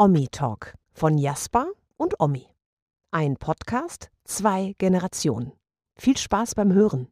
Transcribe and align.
Omi 0.00 0.28
Talk 0.30 0.74
von 0.92 1.18
Jasper 1.18 1.66
und 1.96 2.20
Omi. 2.20 2.46
Ein 3.10 3.36
Podcast, 3.36 4.12
zwei 4.22 4.76
Generationen. 4.78 5.54
Viel 5.96 6.16
Spaß 6.16 6.54
beim 6.54 6.72
Hören. 6.72 7.08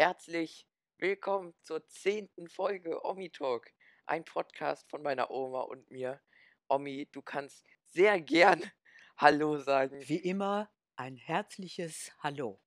Herzlich 0.00 0.66
willkommen 0.96 1.52
zur 1.60 1.86
zehnten 1.86 2.48
Folge 2.48 3.04
Omi 3.04 3.28
Talk, 3.28 3.70
ein 4.06 4.24
Podcast 4.24 4.88
von 4.88 5.02
meiner 5.02 5.30
Oma 5.30 5.60
und 5.60 5.90
mir. 5.90 6.22
Omi, 6.70 7.10
du 7.12 7.20
kannst 7.20 7.66
sehr 7.90 8.18
gern 8.18 8.62
Hallo 9.18 9.58
sagen. 9.58 10.00
Wie 10.08 10.16
immer 10.16 10.70
ein 10.96 11.16
herzliches 11.16 12.12
Hallo. 12.20 12.62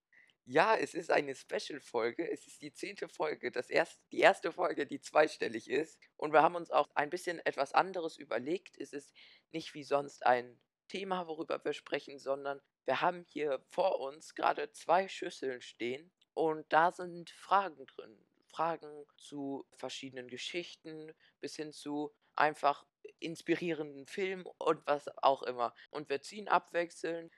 Ja, 0.45 0.75
es 0.75 0.93
ist 0.93 1.09
eine 1.09 1.33
Special-Folge. 1.33 2.29
Es 2.29 2.45
ist 2.45 2.61
die 2.61 2.71
zehnte 2.71 3.09
Folge, 3.09 3.51
das 3.51 3.71
erst, 3.71 3.99
die 4.11 4.19
erste 4.19 4.51
Folge, 4.51 4.85
die 4.85 5.01
zweistellig 5.01 5.71
ist. 5.71 5.99
Und 6.17 6.33
wir 6.33 6.43
haben 6.43 6.53
uns 6.53 6.69
auch 6.69 6.91
ein 6.93 7.09
bisschen 7.09 7.39
etwas 7.39 7.73
anderes 7.73 8.15
überlegt. 8.15 8.77
Es 8.77 8.93
ist 8.93 9.11
nicht 9.49 9.73
wie 9.73 9.83
sonst 9.83 10.23
ein 10.23 10.61
Thema, 10.87 11.25
worüber 11.25 11.65
wir 11.65 11.73
sprechen, 11.73 12.19
sondern 12.19 12.61
wir 12.85 13.01
haben 13.01 13.25
hier 13.27 13.65
vor 13.71 14.01
uns 14.01 14.35
gerade 14.35 14.71
zwei 14.71 15.07
Schüsseln 15.07 15.59
stehen 15.63 16.12
und 16.33 16.71
da 16.71 16.91
sind 16.91 17.29
Fragen 17.29 17.85
drin. 17.87 18.17
Fragen 18.47 19.05
zu 19.17 19.65
verschiedenen 19.73 20.27
Geschichten 20.27 21.11
bis 21.39 21.55
hin 21.55 21.71
zu 21.73 22.13
einfach 22.35 22.85
inspirierenden 23.19 24.05
Filmen 24.05 24.45
und 24.59 24.85
was 24.85 25.07
auch 25.23 25.43
immer. 25.43 25.73
Und 25.89 26.09
wir 26.09 26.21
ziehen 26.21 26.47
abwechselnd. 26.47 27.31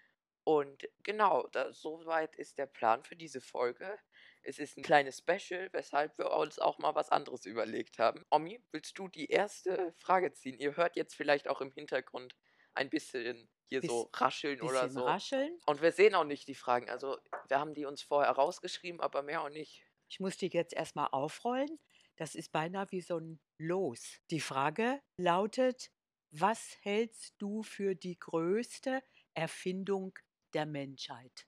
Und 0.44 0.88
genau, 1.04 1.48
da, 1.48 1.74
soweit 1.74 2.36
ist 2.36 2.58
der 2.58 2.68
Plan 2.68 3.04
für 3.04 3.16
diese 3.16 3.42
Folge. 3.42 3.98
Es 4.44 4.60
ist 4.60 4.78
ein 4.78 4.84
kleines 4.84 5.18
Special, 5.20 5.70
weshalb 5.72 6.18
wir 6.20 6.32
uns 6.32 6.60
auch 6.60 6.78
mal 6.78 6.94
was 6.94 7.10
anderes 7.10 7.46
überlegt 7.46 7.98
haben. 7.98 8.24
Omi, 8.30 8.62
willst 8.72 9.00
du 9.00 9.08
die 9.08 9.28
erste 9.28 9.94
Frage 9.98 10.34
ziehen? 10.34 10.60
Ihr 10.60 10.76
hört 10.76 10.96
jetzt 10.98 11.16
vielleicht 11.16 11.48
auch 11.48 11.62
im 11.62 11.72
Hintergrund 11.72 12.36
ein 12.76 12.90
bisschen 12.90 13.50
hier 13.70 13.82
Biss- 13.82 13.88
so 13.88 14.10
rascheln 14.14 14.62
oder 14.62 14.90
so. 14.90 15.04
rascheln. 15.04 15.60
Und 15.66 15.82
wir 15.82 15.92
sehen 15.92 16.16
auch 16.16 16.24
nicht 16.24 16.48
die 16.48 16.56
Fragen. 16.56 16.90
Also 16.90 17.18
wir 17.48 17.60
haben 17.60 17.74
die 17.74 17.86
uns 17.86 18.02
vorher 18.02 18.32
rausgeschrieben, 18.32 19.02
aber 19.02 19.22
mehr 19.24 19.42
auch 19.42 19.50
nicht. 19.50 19.84
Ich 20.10 20.20
muss 20.20 20.38
die 20.38 20.48
jetzt 20.48 20.74
erstmal 20.74 21.10
aufrollen. 21.12 21.80
Das 22.16 22.36
ist 22.36 22.52
beinahe 22.52 22.90
wie 22.92 23.02
so 23.02 23.18
ein 23.18 23.40
Los. 23.58 24.20
Die 24.32 24.40
Frage 24.40 25.02
lautet, 25.18 25.92
was 26.32 26.78
hältst 26.82 27.36
du 27.40 27.64
für 27.64 27.96
die 27.96 28.18
größte 28.20 29.02
Erfindung 29.34 30.18
der 30.54 30.66
Menschheit? 30.66 31.48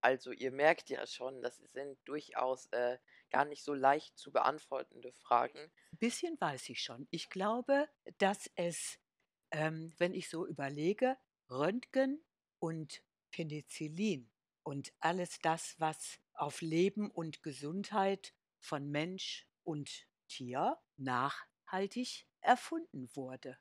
Also 0.00 0.32
ihr 0.32 0.50
merkt 0.50 0.90
ja 0.90 1.06
schon, 1.06 1.40
das 1.42 1.56
sind 1.72 1.98
durchaus 2.04 2.66
äh, 2.72 2.98
gar 3.30 3.44
nicht 3.44 3.64
so 3.64 3.72
leicht 3.72 4.18
zu 4.18 4.32
beantwortende 4.32 5.12
Fragen. 5.12 5.72
Ein 5.92 5.98
bisschen 5.98 6.40
weiß 6.40 6.68
ich 6.68 6.82
schon. 6.82 7.08
Ich 7.10 7.30
glaube, 7.30 7.88
dass 8.18 8.50
es, 8.54 8.98
ähm, 9.50 9.94
wenn 9.98 10.12
ich 10.12 10.28
so 10.28 10.46
überlege, 10.46 11.16
Röntgen 11.50 12.22
und 12.58 13.02
Penicillin 13.30 14.30
und 14.62 14.92
alles 15.00 15.38
das, 15.38 15.74
was 15.80 16.20
auf 16.34 16.60
Leben 16.60 17.10
und 17.10 17.42
Gesundheit 17.42 18.34
von 18.60 18.90
Mensch 18.90 19.48
und 19.62 20.06
Tier 20.28 20.78
nachhaltig 20.96 22.26
erfunden 22.42 23.08
wurde. 23.16 23.58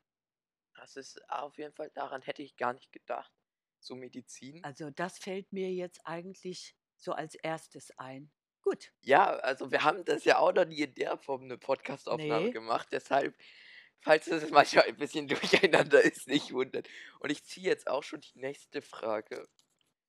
Das 0.75 0.95
ist 0.97 1.27
auf 1.31 1.57
jeden 1.57 1.73
Fall, 1.73 1.89
daran 1.89 2.21
hätte 2.21 2.43
ich 2.43 2.55
gar 2.57 2.73
nicht 2.73 2.91
gedacht. 2.91 3.33
So 3.79 3.95
Medizin. 3.95 4.63
Also 4.63 4.89
das 4.89 5.19
fällt 5.19 5.53
mir 5.53 5.71
jetzt 5.71 6.07
eigentlich 6.07 6.75
so 6.97 7.11
als 7.13 7.35
erstes 7.35 7.91
ein. 7.99 8.31
Gut, 8.61 8.91
Ja, 9.05 9.25
also 9.37 9.69
wir 9.71 9.83
haben 9.83 10.05
das 10.05 10.23
ja 10.23 10.37
auch 10.39 10.53
noch 10.53 10.65
nie 10.65 10.81
in 10.81 10.93
der 10.93 11.17
Form 11.17 11.43
eine 11.43 11.57
Podcastaufnahme 11.57 12.49
Nee. 12.49 12.51
gemacht. 12.51 12.87
Deshalb, 12.91 13.35
falls 14.03 14.27
es 14.27 14.49
manchmal 14.51 14.85
ein 14.85 14.97
bisschen 14.97 15.27
durcheinander 15.29 16.01
ist, 16.01 16.27
nicht 16.27 16.53
wundern. 16.53 16.83
Und 17.19 17.31
ich 17.31 17.43
ziehe 17.45 17.67
jetzt 17.67 17.87
auch 17.87 18.03
schon 18.03 18.21
die 18.21 18.39
nächste 18.39 18.81
Frage. 18.81 19.47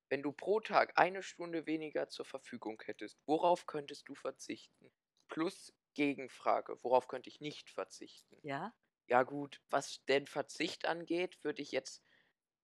Wenn 0.08 0.22
du 0.22 0.32
pro 0.32 0.60
Tag 0.60 0.92
eine 0.96 1.22
Stunde 1.22 1.66
weniger 1.66 2.08
zur 2.08 2.24
Verfügung 2.24 2.80
hättest, 2.84 3.18
worauf 3.26 3.66
könntest 3.66 4.08
du 4.08 4.14
verzichten? 4.14 4.92
Plus 5.28 5.74
Gegenfrage, 5.94 6.78
worauf 6.82 7.08
könnte 7.08 7.28
ich 7.30 7.40
nicht 7.40 7.70
verzichten? 7.70 8.42
ja, 8.42 8.72
Ja 9.08 9.22
gut, 9.24 9.62
was 9.70 10.04
den 10.06 10.26
Verzicht 10.26 10.86
angeht, 10.86 11.42
würde 11.44 11.62
ich 11.62 11.72
jetzt 11.72 12.04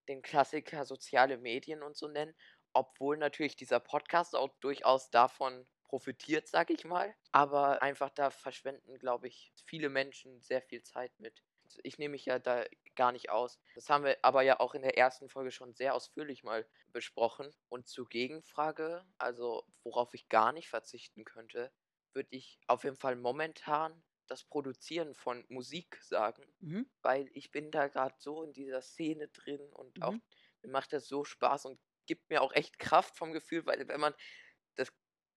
den 0.08 0.22
Klassiker 0.22 0.84
soziale 0.84 1.38
Medien 1.38 1.82
und 1.82 1.96
so 1.96 2.08
nennen, 2.08 2.34
obwohl 2.72 3.16
natürlich 3.16 3.56
dieser 3.56 3.80
Podcast 3.80 4.36
auch 4.36 4.50
durchaus 4.60 5.10
davon 5.10 5.66
profitiert, 5.90 6.48
sag 6.48 6.70
ich 6.70 6.84
mal. 6.84 7.14
Aber 7.32 7.82
einfach 7.82 8.10
da 8.10 8.30
verschwenden, 8.30 8.98
glaube 8.98 9.28
ich, 9.28 9.52
viele 9.66 9.88
Menschen 9.88 10.40
sehr 10.40 10.62
viel 10.62 10.82
Zeit 10.82 11.12
mit. 11.18 11.42
Ich 11.82 11.98
nehme 11.98 12.12
mich 12.12 12.24
ja 12.26 12.38
da 12.38 12.64
gar 12.96 13.12
nicht 13.12 13.30
aus. 13.30 13.60
Das 13.74 13.88
haben 13.88 14.04
wir 14.04 14.18
aber 14.22 14.42
ja 14.42 14.60
auch 14.60 14.74
in 14.74 14.82
der 14.82 14.96
ersten 14.98 15.28
Folge 15.28 15.50
schon 15.52 15.74
sehr 15.74 15.94
ausführlich 15.94 16.42
mal 16.42 16.68
besprochen. 16.92 17.54
Und 17.68 17.88
zur 17.88 18.08
Gegenfrage, 18.08 19.04
also 19.18 19.64
worauf 19.84 20.14
ich 20.14 20.28
gar 20.28 20.52
nicht 20.52 20.68
verzichten 20.68 21.24
könnte, 21.24 21.72
würde 22.12 22.28
ich 22.32 22.60
auf 22.66 22.84
jeden 22.84 22.96
Fall 22.96 23.16
momentan 23.16 24.02
das 24.26 24.44
Produzieren 24.44 25.14
von 25.14 25.44
Musik 25.48 25.98
sagen, 26.02 26.44
mhm. 26.60 26.82
weil 27.02 27.28
ich 27.32 27.50
bin 27.50 27.70
da 27.70 27.88
gerade 27.88 28.14
so 28.18 28.42
in 28.42 28.52
dieser 28.52 28.82
Szene 28.82 29.28
drin 29.28 29.60
und 29.72 30.02
auch 30.02 30.16
Mhm. 30.16 30.20
mir 30.62 30.70
macht 30.70 30.92
das 30.92 31.06
so 31.08 31.24
Spaß 31.24 31.64
und 31.66 31.80
gibt 32.06 32.28
mir 32.30 32.42
auch 32.42 32.52
echt 32.52 32.78
Kraft 32.78 33.16
vom 33.16 33.32
Gefühl, 33.32 33.64
weil 33.66 33.86
wenn 33.88 34.00
man, 34.00 34.14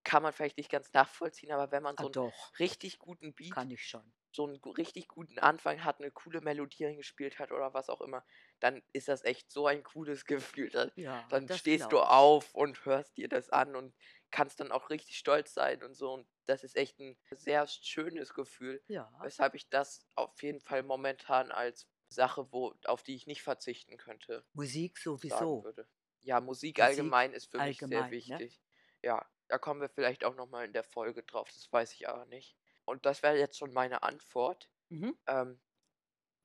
kann 0.04 0.24
man 0.24 0.34
vielleicht 0.34 0.58
nicht 0.58 0.72
ganz 0.72 0.92
nachvollziehen, 0.94 1.52
aber 1.52 1.72
wenn 1.72 1.84
man 1.84 1.98
ah, 1.98 2.04
so 2.04 2.08
einen 2.08 2.18
doch, 2.18 2.54
richtig 2.60 3.00
guten 3.00 3.34
Beat, 3.34 3.58
kann 3.58 3.72
ich 3.72 3.88
schon. 3.88 4.14
so 4.36 4.46
einen 4.48 4.58
richtig 4.58 5.08
guten 5.10 5.40
Anfang 5.40 5.84
hat, 5.84 6.00
eine 6.00 6.12
coole 6.12 6.42
Melodie 6.42 6.86
eingespielt 6.88 7.38
hat 7.40 7.52
oder 7.52 7.74
was 7.74 7.90
auch 7.90 8.02
immer, 8.02 8.26
dann 8.60 8.82
ist 8.92 9.08
das 9.08 9.24
echt 9.24 9.52
so 9.52 9.68
ein 9.68 9.84
cooles 9.84 10.26
Gefühl. 10.26 10.70
Dann, 10.72 10.92
Ja, 10.96 11.30
dann 11.30 11.50
stehst 11.50 11.92
du 11.92 12.00
auf 12.00 12.54
und 12.56 12.84
hörst 12.86 13.18
dir 13.18 13.30
das 13.30 13.50
an 13.50 13.76
und 13.76 13.96
kannst 14.32 14.60
dann 14.60 14.72
auch 14.72 14.90
richtig 14.90 15.18
stolz 15.18 15.54
sein 15.54 15.84
und 15.84 15.94
so. 15.96 16.14
Und 16.14 16.28
das 16.46 16.64
ist 16.64 16.76
echt 16.76 17.00
ein 17.00 17.18
sehr 17.32 17.68
schönes 17.68 18.34
Gefühl 18.34 18.84
Ja, 18.88 19.12
weshalb 19.22 19.56
ich 19.56 19.70
das 19.70 20.06
auf 20.16 20.42
jeden 20.44 20.60
Fall 20.62 20.84
momentan 20.84 21.52
als 21.52 21.88
Sache, 22.10 22.52
wo, 22.52 22.76
auf 22.86 23.04
die 23.04 23.16
ich 23.16 23.28
nicht 23.28 23.42
verzichten 23.44 23.98
könnte, 23.98 24.46
Musik 24.54 24.98
sowieso. 24.98 25.52
würde. 25.64 25.88
Ja, 26.22 26.42
Musik 26.42 26.80
Musik 26.80 27.16
allgemein 27.20 27.34
ist 27.34 27.52
für 27.52 27.62
mich 27.62 27.86
sehr 27.86 28.10
allgemein, 28.10 28.22
ne? 28.26 28.44
wichtig. 28.50 28.62
Ja, 29.04 29.28
da 29.54 29.60
kommen 29.60 29.82
wir 29.82 29.90
vielleicht 29.90 30.24
auch 30.26 30.34
nochmal 30.34 30.66
in 30.66 30.74
der 30.74 30.84
Folge 30.84 31.22
drauf, 31.22 31.48
das 31.48 31.72
weiß 31.72 31.94
ich 31.94 32.10
aber 32.10 32.26
nicht. 32.26 32.58
Und 32.86 33.06
das 33.06 33.22
wäre 33.22 33.38
jetzt 33.38 33.56
schon 33.56 33.72
meine 33.72 34.02
Antwort. 34.02 34.68
Mhm. 34.90 35.16
Ähm, 35.28 35.62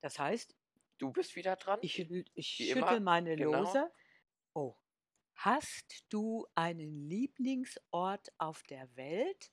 Das 0.01 0.19
heißt, 0.19 0.55
du 0.99 1.11
bist 1.11 1.35
wieder 1.35 1.55
dran? 1.55 1.79
ich, 1.81 1.99
ich 2.35 2.47
schüttel 2.47 2.77
immer, 2.77 2.99
meine 2.99 3.35
genau. 3.35 3.63
Lose. 3.63 3.91
Oh, 4.53 4.75
hast 5.33 6.05
du 6.09 6.45
einen 6.53 7.09
Lieblingsort 7.09 8.31
auf 8.37 8.61
der 8.69 8.95
Welt? 8.95 9.51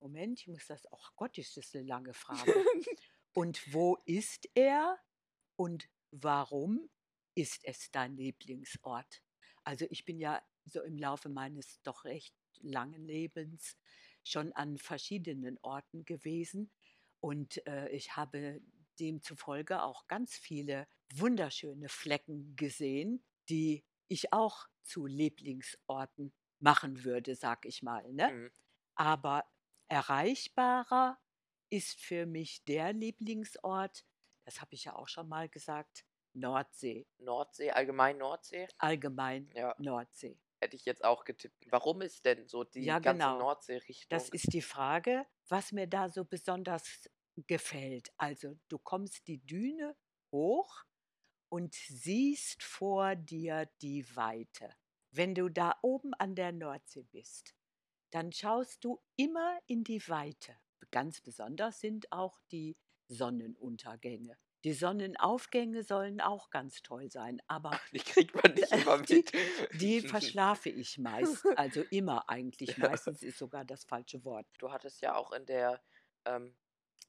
Moment, 0.00 0.40
ich 0.40 0.48
muss 0.48 0.66
das. 0.66 0.84
Ach 0.90 1.12
Gott, 1.14 1.38
ist 1.38 1.56
das 1.56 1.72
eine 1.72 1.84
lange 1.84 2.12
Frage. 2.12 2.52
Und 3.34 3.72
wo 3.72 3.98
ist 4.04 4.48
er? 4.54 4.98
Und 5.54 5.88
warum 6.10 6.90
ist 7.36 7.64
es 7.64 7.92
dein 7.92 8.16
Lieblingsort? 8.16 9.22
Also 9.62 9.86
ich 9.90 10.04
bin 10.04 10.18
ja 10.18 10.42
so 10.64 10.82
im 10.82 10.98
Laufe 10.98 11.28
meines 11.28 11.80
doch 11.82 12.04
recht 12.04 12.34
langen 12.60 13.04
Lebens 13.04 13.76
schon 14.22 14.52
an 14.52 14.78
verschiedenen 14.78 15.58
Orten 15.62 16.04
gewesen 16.04 16.70
und 17.20 17.66
äh, 17.66 17.88
ich 17.90 18.16
habe 18.16 18.60
demzufolge 18.98 19.82
auch 19.82 20.06
ganz 20.08 20.36
viele 20.36 20.86
wunderschöne 21.14 21.88
Flecken 21.88 22.54
gesehen, 22.56 23.24
die 23.48 23.84
ich 24.08 24.32
auch 24.32 24.66
zu 24.82 25.06
Lieblingsorten 25.06 26.32
machen 26.58 27.04
würde, 27.04 27.34
sag 27.34 27.64
ich 27.64 27.82
mal. 27.82 28.12
Ne? 28.12 28.30
Mhm. 28.30 28.50
Aber 28.94 29.44
erreichbarer 29.88 31.18
ist 31.70 32.00
für 32.00 32.26
mich 32.26 32.64
der 32.64 32.92
Lieblingsort, 32.92 34.04
das 34.44 34.60
habe 34.60 34.74
ich 34.74 34.84
ja 34.84 34.96
auch 34.96 35.08
schon 35.08 35.28
mal 35.28 35.48
gesagt, 35.48 36.04
Nordsee, 36.32 37.06
Nordsee, 37.18 37.70
allgemein 37.70 38.18
Nordsee? 38.18 38.68
allgemein 38.78 39.50
Ja, 39.54 39.74
Nordsee. 39.78 40.38
Hätte 40.60 40.76
ich 40.76 40.84
jetzt 40.84 41.04
auch 41.04 41.24
getippt. 41.24 41.66
Warum 41.70 42.00
ist 42.02 42.24
denn 42.24 42.48
so 42.48 42.64
die 42.64 42.86
Ja, 42.86 42.98
ganze 43.00 43.30
genau. 43.30 43.38
Nordsee-Richtung? 43.38 44.10
Das 44.10 44.28
ist 44.30 44.52
die 44.52 44.62
Frage, 44.62 45.26
was 45.48 45.72
mir 45.72 45.86
da 45.86 46.08
so 46.08 46.24
besonders 46.24 47.08
gefällt. 47.36 48.10
Also 48.18 48.58
du 48.68 48.78
kommst 48.78 49.28
die 49.28 49.40
Düne 49.46 49.96
hoch 50.32 50.84
und 51.50 51.74
siehst 51.74 52.62
vor 52.64 53.16
dir 53.16 53.66
die 53.82 54.04
Weite. 54.16 54.74
Wenn 55.12 55.34
du 55.34 55.48
da 55.50 55.78
oben 55.82 56.14
an 56.14 56.34
der 56.36 56.52
Nordsee 56.52 57.04
bist, 57.04 57.54
dann 58.12 58.32
schaust 58.32 58.84
du 58.84 59.02
immer 59.16 59.60
in 59.66 59.84
die 59.84 60.02
Weite. 60.08 60.56
Ganz 60.90 61.20
besonders 61.22 61.80
sind 61.80 62.12
auch 62.12 62.40
die 62.52 62.78
Sonnenuntergänge. 63.08 64.38
Die 64.64 64.72
Sonnenaufgänge 64.74 65.82
sollen 65.82 66.20
auch 66.20 66.50
ganz 66.50 66.82
toll 66.82 67.10
sein, 67.10 67.40
aber 67.46 67.76
Ach, 67.76 67.88
die 67.90 67.98
kriegt 68.00 68.34
man 68.34 68.54
nicht 68.54 68.72
immer 68.72 68.98
die, 69.08 69.24
mit. 69.24 69.32
die 69.72 70.00
verschlafe 70.02 70.70
ich 70.70 70.98
meist. 70.98 71.50
Also 71.54 71.82
immer 71.82 72.28
eigentlich. 72.28 72.78
Ja. 72.78 72.78
Meistens 72.78 73.22
ist 73.22 73.38
sogar 73.38 73.64
das 73.64 73.84
falsche 73.84 74.24
Wort. 74.24 74.46
Du 74.58 74.70
hattest 74.72 75.00
ja 75.00 75.14
auch 75.16 75.32
in 75.32 75.46
der 75.46 75.82
ähm, 76.24 76.56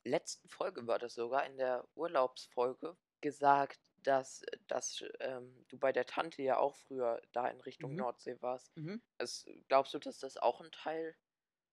letzten 0.04 0.50
Folge, 0.50 0.88
war 0.88 1.00
das 1.00 1.16
sogar, 1.16 1.46
in 1.46 1.58
der 1.58 1.88
Urlaubsfolge, 1.96 2.98
gesagt, 3.22 3.80
dass, 3.98 4.44
dass 4.68 5.04
ähm, 5.20 5.66
du 5.70 5.78
bei 5.78 5.92
der 5.92 6.06
Tante 6.08 6.42
ja 6.44 6.58
auch 6.58 6.76
früher 6.76 7.22
da 7.34 7.48
in 7.50 7.62
Richtung 7.62 7.96
Mhm. 7.96 7.98
Nordsee 7.98 8.42
warst. 8.42 8.74
Mhm. 8.78 9.02
Es, 9.20 9.46
glaubst 9.68 9.94
du, 9.94 10.00
dass 10.00 10.20
das 10.20 10.38
auch 10.38 10.62
ein 10.62 10.72
Teil 10.72 11.16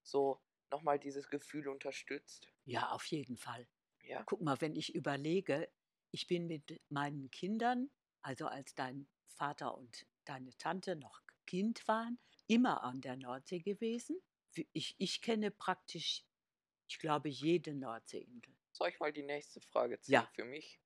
so 0.03 0.41
nochmal 0.71 0.99
dieses 0.99 1.29
Gefühl 1.29 1.67
unterstützt? 1.69 2.49
Ja, 2.65 2.91
auf 2.91 3.05
jeden 3.07 3.35
Fall. 3.37 3.67
Ja. 4.09 4.23
Guck 4.25 4.41
mal, 4.41 4.59
wenn 4.59 4.75
ich 4.75 4.95
überlege, 4.95 5.69
ich 6.11 6.25
bin 6.25 6.47
mit 6.47 6.81
meinen 6.89 7.29
Kindern, 7.29 7.91
also 8.21 8.47
als 8.47 8.73
dein 8.73 9.07
Vater 9.27 9.77
und 9.77 10.07
deine 10.25 10.57
Tante 10.57 10.95
noch 10.95 11.21
Kind 11.45 11.87
waren, 11.87 12.19
immer 12.47 12.83
an 12.83 13.01
der 13.01 13.15
Nordsee 13.15 13.59
gewesen. 13.59 14.19
Ich, 14.73 14.95
ich 14.97 15.21
kenne 15.21 15.51
praktisch, 15.51 16.25
ich 16.87 16.97
glaube, 16.97 17.29
jede 17.29 17.75
Nordseeinsel. 17.75 18.55
Soll 18.71 18.89
ich 18.89 18.99
mal 18.99 19.13
die 19.13 19.21
nächste 19.23 19.61
Frage 19.61 19.99
ziehen 19.99 20.13
Ja. 20.13 20.29
für 20.33 20.45
mich? 20.45 20.81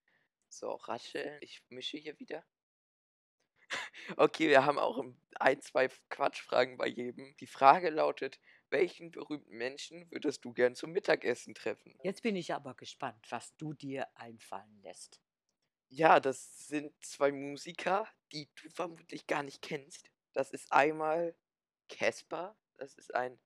So, 0.50 0.72
rascheln. 0.72 1.38
Ich 1.42 1.64
mische 1.70 1.98
hier 1.98 2.20
wieder. 2.20 2.46
Okay, 4.18 4.50
wir 4.50 4.66
haben 4.66 4.78
auch 4.78 5.04
ein, 5.40 5.62
zwei 5.62 5.88
Quatschfragen 6.10 6.78
bei 6.78 6.88
jedem. 6.88 7.36
Die 7.38 7.48
Frage 7.48 7.90
lautet, 7.90 8.40
welchen 8.74 9.12
berühmten 9.12 9.56
Menschen 9.56 10.10
würdest 10.12 10.44
du 10.44 10.52
gern 10.52 10.76
zum 10.76 10.92
Mittagessen 10.92 11.54
treffen? 11.54 11.98
Jetzt 12.04 12.24
bin 12.24 12.36
ich 12.36 12.54
aber 12.54 12.74
gespannt, 12.74 13.26
was 13.30 13.56
du 13.56 13.74
dir 13.74 14.08
einfallen 14.16 14.82
lässt. 14.82 15.22
Ja, 15.90 16.20
das 16.20 16.68
sind 16.68 16.92
zwei 17.06 17.32
Musiker, 17.32 18.08
die 18.32 18.50
du 18.56 18.70
vermutlich 18.72 19.28
gar 19.28 19.44
nicht 19.44 19.62
kennst. 19.62 20.10
Das 20.34 20.52
ist 20.52 20.74
einmal 20.74 21.36
Casper, 21.88 22.58
das 22.78 22.96
ist 22.96 23.14
ein 23.14 23.40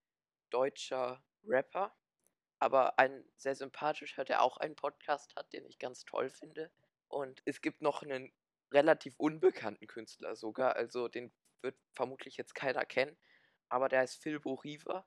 deutscher 0.49 1.21
Rapper, 1.43 1.93
aber 2.59 2.97
ein 2.97 3.25
sehr 3.35 3.55
sympathischer, 3.55 4.23
der 4.23 4.41
auch 4.41 4.55
einen 4.57 4.77
Podcast 4.77 5.35
hat, 5.35 5.51
den 5.51 5.65
ich 5.65 5.77
ganz 5.77 6.05
toll 6.05 6.29
finde. 6.29 6.71
Und 7.09 7.41
es 7.43 7.61
gibt 7.61 7.81
noch 7.81 8.01
einen 8.01 8.31
relativ 8.71 9.15
unbekannten 9.17 9.87
Künstler 9.87 10.37
sogar, 10.37 10.77
also 10.77 11.09
den 11.09 11.33
wird 11.61 11.75
vermutlich 11.91 12.37
jetzt 12.37 12.55
keiner 12.55 12.85
kennen, 12.85 13.17
aber 13.67 13.89
der 13.89 13.99
heißt 13.99 14.21
Phil 14.21 14.37
Riva 14.37 15.05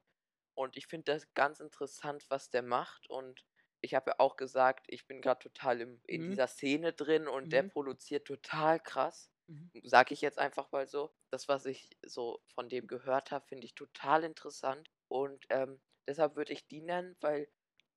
und 0.60 0.76
ich 0.76 0.86
finde 0.86 1.12
das 1.12 1.32
ganz 1.34 1.60
interessant, 1.60 2.26
was 2.30 2.50
der 2.50 2.62
macht 2.62 3.08
und 3.10 3.44
ich 3.82 3.94
habe 3.94 4.10
ja 4.12 4.14
auch 4.18 4.36
gesagt, 4.36 4.86
ich 4.88 5.06
bin 5.06 5.22
gerade 5.22 5.40
total 5.42 5.80
im, 5.80 6.02
in 6.06 6.24
Mhm. 6.26 6.26
dieser 6.26 6.46
Szene 6.48 6.92
drin 6.92 7.28
und 7.28 7.52
der 7.52 7.62
Mhm. 7.62 7.70
produziert 7.72 8.26
total 8.26 8.78
krass. 8.80 9.30
Mhm. 9.48 9.70
Sage 9.82 10.12
ich 10.14 10.20
jetzt 10.20 10.38
einfach 10.38 10.70
mal 10.72 10.86
so. 10.86 11.14
Das, 11.30 11.48
was 11.48 11.64
ich 11.66 11.96
so 12.04 12.42
von 12.54 12.68
dem 12.68 12.86
gehört 12.86 13.30
habe, 13.30 13.46
finde 13.46 13.66
ich 13.66 13.74
total 13.74 14.24
interessant. 14.24 14.90
Und 15.08 15.46
ähm, 15.50 15.80
deshalb 16.06 16.36
würde 16.36 16.52
ich 16.52 16.66
die 16.68 16.82
nennen, 16.82 17.16
weil 17.20 17.48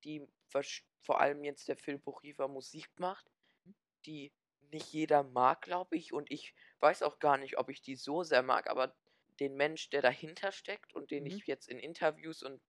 die 0.04 0.26
vor 1.02 1.20
allem 1.20 1.44
jetzt 1.44 1.68
der 1.68 1.76
Phil 1.76 2.00
Riva 2.22 2.48
Musik 2.48 2.90
macht, 2.98 3.30
die 4.06 4.32
nicht 4.60 4.92
jeder 4.92 5.22
mag, 5.22 5.62
glaube 5.62 5.96
ich. 5.96 6.12
Und 6.12 6.30
ich 6.30 6.54
weiß 6.80 7.02
auch 7.02 7.18
gar 7.18 7.36
nicht, 7.38 7.58
ob 7.58 7.68
ich 7.70 7.82
die 7.82 7.96
so 7.96 8.22
sehr 8.22 8.42
mag, 8.42 8.68
aber 8.70 8.96
den 9.40 9.54
Mensch, 9.56 9.90
der 9.90 10.02
dahinter 10.02 10.52
steckt 10.52 10.94
und 10.94 11.10
den 11.10 11.24
Mhm. 11.24 11.38
ich 11.38 11.46
jetzt 11.46 11.68
in 11.68 11.78
Interviews 11.78 12.42
und 12.42 12.62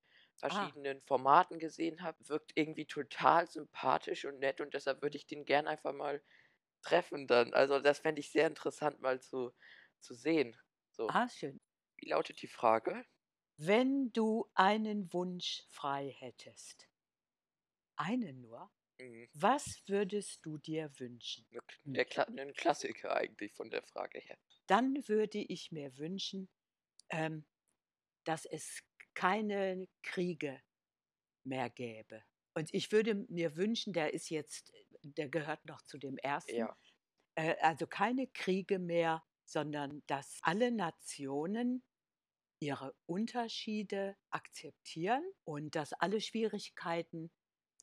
Ah, 0.50 0.76
verschiedenen 0.76 1.02
Formaten 1.02 1.60
gesehen 1.60 2.02
habe, 2.04 2.18
wirkt 2.30 2.52
irgendwie 2.56 2.86
total 2.88 3.48
sympathisch 3.48 4.26
und 4.26 4.40
nett 4.40 4.62
und 4.62 4.74
deshalb 4.74 5.02
würde 5.02 5.18
ich 5.18 5.28
den 5.28 5.46
gern 5.46 5.68
einfach 5.68 5.94
mal 5.94 6.24
treffen 6.84 7.28
dann. 7.28 7.54
Also 7.54 7.80
das 7.80 8.00
fände 8.00 8.22
ich 8.22 8.32
sehr 8.32 8.48
interessant 8.48 9.02
mal 9.02 9.22
zu, 9.22 9.54
zu 10.00 10.14
sehen. 10.16 10.58
So, 10.92 11.14
ah, 11.14 11.28
schön. 11.30 11.60
wie 11.98 12.10
lautet 12.10 12.42
die 12.42 12.48
Frage? 12.48 13.06
Wenn 13.58 14.14
du 14.14 14.50
einen 14.54 15.12
Wunsch 15.12 15.64
frei 15.68 16.16
hättest, 16.18 16.88
einen 17.98 18.40
nur, 18.42 18.72
Mhm. 19.00 19.28
was 19.34 19.82
würdest 19.88 20.46
du 20.46 20.58
dir 20.58 20.92
wünschen? 21.00 21.46
ne- 21.84 21.98
Der 21.98 22.06
Kla 22.06 22.24
ein 22.24 22.54
Klassiker 22.54 23.16
eigentlich 23.16 23.54
von 23.54 23.70
der 23.70 23.84
Frage 23.84 24.20
her. 24.20 24.38
Dann 24.68 25.08
würde 25.08 25.40
ich 25.40 25.72
mir 25.72 25.98
wünschen, 25.98 26.50
ähm, 27.10 27.46
dass 28.26 28.46
es 28.46 28.84
keine 29.16 29.88
Kriege 30.04 30.62
mehr 31.46 31.70
gäbe. 31.70 32.24
Und 32.56 32.74
ich 32.74 32.92
würde 32.92 33.16
mir 33.30 33.56
wünschen, 33.58 33.94
der 33.94 34.14
ist 34.14 34.30
jetzt, 34.30 34.74
der 35.04 35.30
gehört 35.30 35.66
noch 35.66 35.82
zu 35.84 35.98
dem 35.98 36.18
ersten, 36.18 36.58
Ja, 36.58 36.78
äh, 37.36 37.56
also 37.62 37.88
keine 37.88 38.28
Kriege 38.28 38.80
mehr, 38.80 39.24
sondern 39.46 40.04
dass 40.08 40.40
alle 40.44 40.72
Nationen 40.72 41.84
ihre 42.60 42.96
Unterschiede 43.06 44.18
akzeptieren 44.32 45.24
und 45.46 45.76
dass 45.76 45.94
alle 45.94 46.22
Schwierigkeiten 46.22 47.32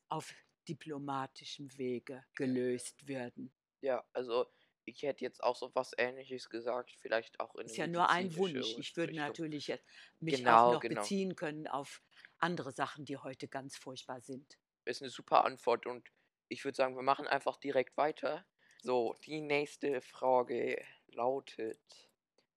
auf 0.08 0.34
diplomatischem 0.68 1.76
Wege 1.78 2.24
gelöst 2.34 3.08
werden. 3.08 3.52
ja, 3.80 4.04
also 4.12 4.46
ich 4.84 5.02
hätte 5.02 5.24
jetzt 5.24 5.42
auch 5.42 5.56
so 5.56 5.70
was 5.74 5.92
Ähnliches 5.96 6.48
gesagt, 6.50 6.90
vielleicht 7.00 7.40
auch 7.40 7.54
in 7.56 7.66
Ist 7.66 7.76
ja 7.76 7.88
nur 7.88 8.08
ein 8.08 8.36
Wunsch. 8.36 8.76
Ich 8.78 8.96
würde 8.96 9.14
Richtung. 9.14 9.16
natürlich 9.16 9.66
jetzt 9.66 9.84
mich 10.20 10.44
Genau, 10.44 10.46
auch 10.46 10.64
noch 10.68 10.86
genau. 10.86 10.86
beziehen 10.86 11.34
können 11.34 11.66
auf 11.66 12.00
andere 12.38 12.70
Sachen, 12.72 13.04
die 13.04 13.16
heute 13.16 13.48
ganz 13.48 13.76
furchtbar 13.76 14.20
sind. 14.20 14.58
Ist 14.84 15.02
eine 15.02 15.10
super 15.10 15.44
Antwort 15.44 15.86
und 15.86 16.08
ich 16.48 16.64
würde 16.64 16.76
sagen, 16.76 16.94
wir 16.96 17.02
machen 17.02 17.26
einfach 17.26 17.56
direkt 17.56 17.96
weiter. 17.96 18.46
So, 18.80 19.14
die 19.24 19.40
nächste 19.40 20.00
Frage 20.00 20.84
lautet: 21.08 21.80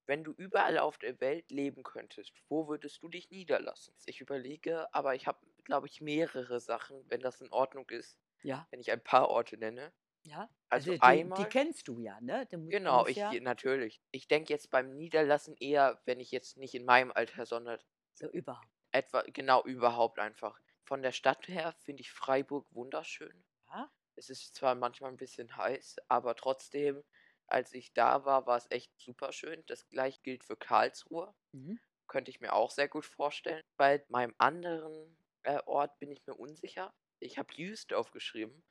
Wenn 0.07 0.23
du 0.23 0.31
überall 0.33 0.77
auf 0.79 0.97
der 0.99 1.19
Welt 1.21 1.51
leben 1.51 1.83
könntest, 1.83 2.33
wo 2.49 2.67
würdest 2.67 3.01
du 3.03 3.09
dich 3.09 3.29
niederlassen? 3.31 3.95
Ich 4.05 4.21
überlege, 4.21 4.93
aber 4.93 5.15
ich 5.15 5.27
habe, 5.27 5.39
glaube 5.65 5.87
ich, 5.87 6.01
mehrere 6.01 6.59
Sachen, 6.61 7.03
wenn 7.09 7.21
das 7.21 7.41
in 7.41 7.51
Ordnung 7.51 7.89
ist, 7.89 8.17
Ja, 8.43 8.69
wenn 8.71 8.79
ich 8.81 8.91
ein 8.91 9.03
paar 9.03 9.29
Orte 9.29 9.57
nenne. 9.57 9.93
ja. 10.23 10.49
Also 10.69 10.97
die, 10.97 11.31
die 11.33 11.45
einmal, 11.45 11.47
kennst 11.47 11.87
du 11.87 11.99
ja, 11.99 12.19
ne? 12.21 12.45
Du 12.47 12.57
genau, 12.69 13.07
ich 13.07 13.17
ja 13.17 13.39
natürlich. 13.41 14.01
Ich 14.11 14.27
denke 14.27 14.53
jetzt 14.53 14.69
beim 14.71 14.95
Niederlassen 14.97 15.55
eher, 15.59 16.01
wenn 16.05 16.19
ich 16.19 16.31
jetzt 16.31 16.57
nicht 16.57 16.75
in 16.75 16.85
meinem 16.85 17.11
Alter, 17.11 17.45
sondern 17.45 17.79
so 18.13 18.27
überhaupt. 18.31 18.67
etwa 18.91 19.21
genau 19.27 19.63
überhaupt 19.63 20.17
einfach. 20.19 20.59
Von 20.85 21.01
der 21.03 21.11
Stadt 21.11 21.47
her 21.47 21.75
finde 21.83 22.01
ich 22.01 22.11
Freiburg 22.11 22.65
wunderschön. 22.71 23.45
Ja? 23.67 23.91
Es 24.15 24.29
ist 24.29 24.55
zwar 24.55 24.75
manchmal 24.75 25.11
ein 25.11 25.17
bisschen 25.17 25.55
heiß, 25.57 25.97
aber 26.09 26.35
trotzdem, 26.35 27.03
als 27.47 27.73
ich 27.73 27.93
da 27.93 28.25
war, 28.25 28.47
war 28.47 28.57
es 28.57 28.67
echt 28.71 28.91
super 28.99 29.31
schön. 29.33 29.63
Das 29.67 29.89
gleiche 29.89 30.21
gilt 30.23 30.43
für 30.43 30.57
Karlsruhe. 30.57 31.35
Mhm. 31.53 31.79
Könnte 32.07 32.31
ich 32.31 32.41
mir 32.41 32.53
auch 32.53 32.71
sehr 32.71 32.87
gut 32.89 33.05
vorstellen. 33.05 33.63
Bei 33.77 34.05
meinem 34.09 34.35
anderen 34.39 35.17
äh, 35.45 35.59
Ort 35.65 35.99
bin 35.99 36.11
ich 36.11 36.25
mir 36.27 36.35
unsicher. 36.35 36.93
Ich 37.19 37.37
habe 37.37 37.53
Jüst 37.53 37.93
aufgeschrieben, 37.93 38.63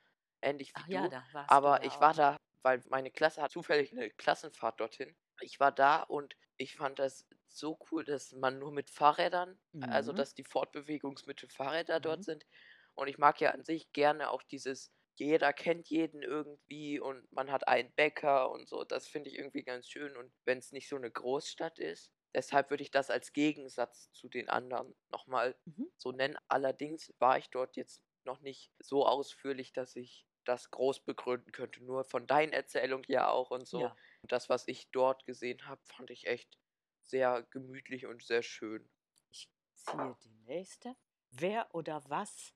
ähnlich 0.42 0.76
wie 0.76 0.84
Ach 0.84 0.88
du. 0.90 1.08
ja, 1.08 1.08
da 1.08 1.26
warst 1.32 1.66
aber 1.66 1.82
ich 1.84 2.00
war 2.00 2.14
auch. 2.14 2.14
da, 2.14 2.36
weil 2.62 2.82
meine 2.88 3.10
Klasse 3.10 3.42
hat 3.42 3.52
zufällig 3.52 3.92
eine 3.92 4.10
Klassenfahrt 4.10 4.80
dorthin. 4.80 5.16
Ich 5.40 5.60
war 5.60 5.72
da 5.72 6.02
und 6.02 6.36
ich 6.56 6.76
fand 6.76 6.98
das 6.98 7.26
so 7.48 7.78
cool, 7.90 8.04
dass 8.04 8.32
man 8.32 8.58
nur 8.58 8.72
mit 8.72 8.90
Fahrrädern, 8.90 9.58
also 9.80 10.12
Mhm. 10.12 10.14
dass 10.14 10.34
die 10.34 10.44
Fortbewegungsmittel 10.44 11.48
Fahrräder 11.50 12.00
dort 12.00 12.22
Mhm. 12.22 12.24
sind. 12.24 12.46
Und 12.94 13.08
ich 13.08 13.18
mag 13.18 13.40
ja 13.40 13.50
an 13.50 13.64
sich 13.64 13.92
gerne 13.92 14.30
auch 14.30 14.42
dieses, 14.42 14.92
jeder 15.16 15.52
kennt 15.52 15.88
jeden 15.90 16.22
irgendwie 16.22 17.00
und 17.00 17.30
man 17.32 17.50
hat 17.50 17.66
einen 17.68 17.92
Bäcker 17.94 18.50
und 18.50 18.68
so. 18.68 18.84
Das 18.84 19.08
finde 19.08 19.30
ich 19.30 19.36
irgendwie 19.36 19.64
ganz 19.64 19.88
schön. 19.88 20.16
Und 20.16 20.32
wenn 20.44 20.58
es 20.58 20.72
nicht 20.72 20.88
so 20.88 20.96
eine 20.96 21.10
Großstadt 21.10 21.78
ist, 21.78 22.12
deshalb 22.34 22.70
würde 22.70 22.82
ich 22.82 22.90
das 22.90 23.10
als 23.10 23.32
Gegensatz 23.32 24.10
zu 24.12 24.28
den 24.28 24.48
anderen 24.48 24.94
nochmal 25.10 25.56
Mhm. 25.66 25.84
so 25.96 26.12
nennen. 26.12 26.36
Allerdings 26.48 27.14
war 27.18 27.38
ich 27.38 27.50
dort 27.50 27.76
jetzt 27.76 28.02
noch 28.24 28.40
nicht 28.40 28.72
so 28.78 29.06
ausführlich, 29.06 29.72
dass 29.72 29.96
ich 29.96 30.26
das 30.44 30.70
groß 30.70 31.00
begründen 31.04 31.52
könnte. 31.52 31.82
Nur 31.84 32.04
von 32.04 32.26
deinen 32.26 32.52
Erzählungen 32.52 33.04
ja 33.08 33.28
auch 33.30 33.50
und 33.50 33.66
so. 33.66 33.80
Ja. 33.80 33.96
Und 34.22 34.32
das, 34.32 34.48
was 34.48 34.68
ich 34.68 34.90
dort 34.90 35.24
gesehen 35.26 35.66
habe, 35.66 35.82
fand 35.86 36.10
ich 36.10 36.26
echt 36.26 36.58
sehr 37.02 37.42
gemütlich 37.50 38.06
und 38.06 38.22
sehr 38.24 38.42
schön. 38.42 38.90
Ich 39.30 39.50
ziehe 39.74 40.16
die 40.24 40.30
nächste. 40.46 40.96
Wer 41.30 41.74
oder 41.74 42.08
was 42.08 42.54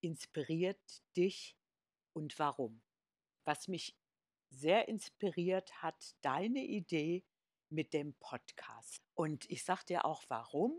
inspiriert 0.00 1.02
dich 1.16 1.56
und 2.14 2.38
warum? 2.38 2.82
Was 3.44 3.68
mich 3.68 3.96
sehr 4.50 4.88
inspiriert 4.88 5.82
hat, 5.82 6.16
deine 6.22 6.60
Idee 6.64 7.24
mit 7.70 7.92
dem 7.94 8.14
Podcast. 8.14 9.02
Und 9.14 9.48
ich 9.50 9.64
sage 9.64 9.84
dir 9.86 10.04
auch 10.04 10.24
warum, 10.28 10.76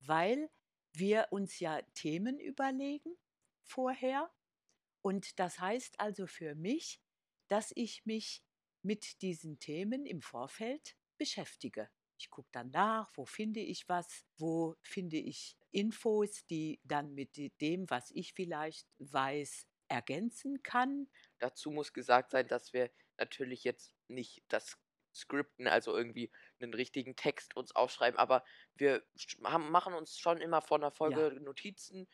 weil 0.00 0.50
wir 0.92 1.28
uns 1.30 1.58
ja 1.58 1.80
Themen 1.94 2.38
überlegen 2.38 3.16
vorher. 3.62 4.30
Und 5.00 5.38
das 5.38 5.58
heißt 5.58 5.98
also 5.98 6.26
für 6.26 6.54
mich, 6.54 7.00
dass 7.48 7.72
ich 7.74 8.04
mich 8.06 8.42
mit 8.82 9.22
diesen 9.22 9.58
Themen 9.58 10.06
im 10.06 10.20
Vorfeld 10.22 10.96
beschäftige. 11.18 11.88
Ich 12.18 12.30
gucke 12.30 12.48
dann 12.52 12.70
nach, 12.70 13.10
wo 13.16 13.24
finde 13.24 13.60
ich 13.60 13.88
was, 13.88 14.24
wo 14.36 14.76
finde 14.82 15.16
ich 15.16 15.56
Infos, 15.70 16.44
die 16.46 16.80
dann 16.84 17.14
mit 17.14 17.36
de- 17.36 17.50
dem, 17.60 17.88
was 17.90 18.10
ich 18.10 18.34
vielleicht 18.34 18.86
weiß, 18.98 19.66
ergänzen 19.88 20.62
kann. 20.62 21.08
Dazu 21.38 21.70
muss 21.70 21.92
gesagt 21.92 22.30
sein, 22.30 22.46
dass 22.46 22.72
wir 22.72 22.90
natürlich 23.18 23.64
jetzt 23.64 23.94
nicht 24.08 24.44
das 24.48 24.78
Skripten, 25.14 25.66
also 25.68 25.96
irgendwie 25.96 26.30
einen 26.60 26.74
richtigen 26.74 27.16
Text 27.16 27.56
uns 27.56 27.74
aufschreiben, 27.76 28.18
aber 28.18 28.44
wir 28.74 29.04
haben, 29.44 29.70
machen 29.70 29.94
uns 29.94 30.18
schon 30.18 30.40
immer 30.40 30.62
vor 30.62 30.78
einer 30.78 30.90
Folge 30.90 31.38
Notizen, 31.40 32.08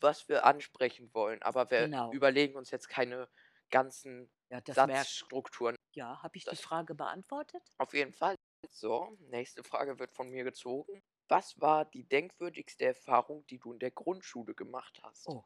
was 0.00 0.28
wir 0.28 0.44
ansprechen 0.44 1.12
wollen. 1.14 1.42
Aber 1.42 1.70
wir 1.70 1.86
Genau. 1.86 2.12
überlegen 2.12 2.56
uns 2.56 2.70
jetzt 2.70 2.88
keine 2.88 3.28
ganzen 3.70 4.30
Ja. 4.50 4.60
Satzstrukturen. 4.68 5.76
Ja, 5.94 6.22
habe 6.22 6.36
ich 6.36 6.44
die 6.44 6.50
das- 6.50 6.60
Frage 6.60 6.94
beantwortet? 6.94 7.62
Auf 7.78 7.94
jeden 7.94 8.12
Fall. 8.12 8.34
So, 8.70 9.16
nächste 9.20 9.62
Frage 9.64 9.98
wird 9.98 10.12
von 10.12 10.28
mir 10.30 10.44
gezogen. 10.44 11.02
Was 11.28 11.60
war 11.60 11.84
die 11.84 12.04
denkwürdigste 12.04 12.84
Erfahrung, 12.84 13.46
die 13.46 13.58
du 13.58 13.72
in 13.72 13.78
der 13.78 13.90
Grundschule 13.90 14.54
gemacht 14.54 15.00
hast? 15.02 15.28
Oh, 15.28 15.44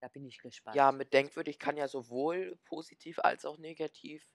da 0.00 0.08
bin 0.08 0.24
ich 0.26 0.38
gespannt. 0.38 0.76
Ja, 0.76 0.92
mit 0.92 1.12
denkwürdig 1.12 1.58
kann 1.58 1.76
ja 1.76 1.88
sowohl 1.88 2.56
positiv 2.64 3.18
als 3.20 3.44
auch 3.44 3.58
negativ 3.58 4.28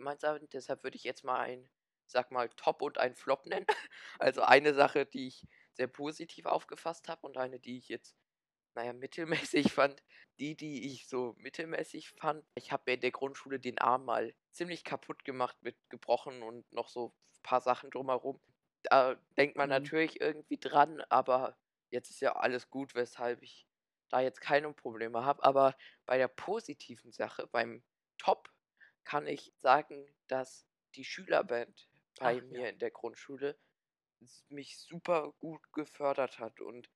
gemeint 0.00 0.20
sein. 0.20 0.48
Deshalb 0.52 0.82
würde 0.84 0.96
ich 0.96 1.04
jetzt 1.04 1.24
mal 1.24 1.40
ein, 1.40 1.70
sag 2.06 2.30
mal, 2.32 2.48
Top 2.50 2.82
und 2.82 2.98
ein 2.98 3.14
Flop 3.16 3.46
nennen. 3.46 3.66
Also 4.18 4.42
eine 4.42 4.74
Sache, 4.74 5.06
die 5.06 5.28
ich 5.28 5.46
sehr 5.74 5.88
positiv 5.88 6.46
aufgefasst 6.46 7.08
habe 7.08 7.26
und 7.26 7.36
eine, 7.38 7.60
die 7.60 7.78
ich 7.78 7.88
jetzt, 7.88 8.16
naja, 8.74 8.92
mittelmäßig 8.92 9.72
fand. 9.72 10.02
Die, 10.38 10.56
die 10.56 10.86
ich 10.92 11.08
so 11.08 11.34
mittelmäßig 11.38 12.10
fand, 12.10 12.44
ich 12.54 12.72
habe 12.72 12.84
mir 12.86 12.94
in 12.94 13.00
der 13.00 13.10
Grundschule 13.12 13.60
den 13.60 13.78
Arm 13.78 14.04
mal 14.06 14.34
ziemlich 14.52 14.84
kaputt 14.84 15.24
gemacht 15.24 15.56
mit 15.62 15.76
gebrochen 15.90 16.42
und 16.42 16.70
noch 16.72 16.88
so 16.88 17.14
ein 17.38 17.42
paar 17.42 17.60
Sachen 17.60 17.90
drumherum. 17.90 18.40
Da 18.82 19.16
denkt 19.36 19.56
man 19.56 19.68
Mhm. 19.68 19.70
natürlich 19.70 20.20
irgendwie 20.20 20.58
dran, 20.58 21.02
aber 21.10 21.58
jetzt 21.90 22.10
ist 22.10 22.20
ja 22.20 22.36
alles 22.36 22.70
gut, 22.70 22.94
weshalb 22.94 23.42
ich 23.42 23.66
da 24.08 24.20
jetzt 24.20 24.40
keine 24.40 24.72
Probleme 24.72 25.24
habe. 25.24 25.42
Aber 25.44 25.76
bei 26.06 26.16
der 26.18 26.28
positiven 26.28 27.12
Sache, 27.12 27.46
beim 27.46 27.82
Top, 28.18 28.49
kann 29.10 29.26
ich 29.26 29.52
sagen, 29.60 30.06
dass 30.28 30.68
die 30.94 31.04
Schülerband 31.04 31.88
bei 32.20 32.40
Ach, 32.40 32.48
mir 32.48 32.60
ja. 32.60 32.68
in 32.68 32.78
der 32.78 32.92
Grundschule 32.92 33.58
mich 34.50 34.78
super 34.78 35.32
gut 35.40 35.60
gefördert 35.72 36.38
hat. 36.38 36.60
Und 36.60 36.88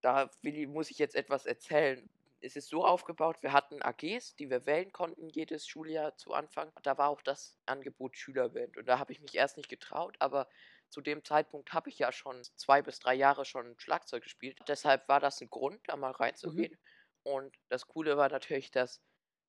da 0.00 0.30
will, 0.40 0.56
ich- 0.56 0.66
muss 0.66 0.90
ich 0.90 0.98
jetzt 0.98 1.14
etwas 1.14 1.44
erzählen. 1.44 2.08
Es 2.40 2.56
ist 2.56 2.68
so 2.70 2.86
aufgebaut, 2.86 3.42
wir 3.42 3.52
hatten 3.52 3.82
AGs, 3.82 4.34
die 4.36 4.48
wir 4.48 4.64
wählen 4.64 4.92
konnten 4.92 5.28
jedes 5.28 5.66
Schuljahr 5.68 6.16
zu 6.16 6.32
Anfang. 6.32 6.72
Da 6.82 6.96
war 6.96 7.10
auch 7.10 7.20
das 7.20 7.58
Angebot 7.66 8.16
Schülerband. 8.16 8.78
Und 8.78 8.86
da 8.86 8.98
habe 8.98 9.12
ich 9.12 9.20
mich 9.20 9.34
erst 9.34 9.58
nicht 9.58 9.68
getraut, 9.68 10.16
aber 10.20 10.48
zu 10.88 11.02
dem 11.02 11.22
Zeitpunkt 11.22 11.74
habe 11.74 11.90
ich 11.90 11.98
ja 11.98 12.12
schon 12.12 12.42
zwei 12.56 12.80
bis 12.80 12.98
drei 12.98 13.14
Jahre 13.14 13.44
schon 13.44 13.78
Schlagzeug 13.78 14.22
gespielt. 14.22 14.58
Deshalb 14.68 15.06
war 15.08 15.20
das 15.20 15.42
ein 15.42 15.50
Grund, 15.50 15.80
da 15.86 15.96
mal 15.96 16.12
reinzugehen. 16.12 16.78
Und 17.24 17.58
das 17.68 17.86
Coole 17.88 18.16
war 18.16 18.30
natürlich, 18.30 18.70
dass 18.70 19.02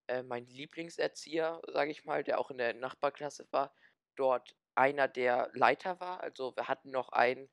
äh, 0.09 0.23
mein 0.23 0.47
Lieblingserzieher, 0.47 1.61
sage 1.73 1.91
ich 1.91 2.05
mal, 2.05 2.23
der 2.23 2.39
auch 2.39 2.51
in 2.51 2.57
der 2.59 2.73
Nachbarklasse 2.75 3.47
war, 3.51 3.73
dort 4.15 4.55
einer 4.75 5.07
der 5.07 5.51
Leiter 5.53 5.99
war. 6.01 6.21
Also 6.21 6.55
wir 6.57 6.67
hatten 6.67 6.91
noch 6.91 7.09
einen 7.11 7.49